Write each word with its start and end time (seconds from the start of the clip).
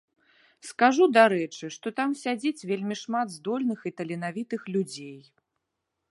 Скажу, 0.67 1.03
дарэчы, 1.17 1.65
што 1.75 1.87
там 1.99 2.15
сядзіць 2.21 2.65
вельмі 2.71 2.95
шмат 3.03 3.27
здольных 3.35 3.79
і 3.89 3.91
таленавітых 3.99 4.61
людзей. 4.77 5.19